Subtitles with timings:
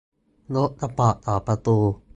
[0.55, 1.77] รถสปอร์ตสองประตู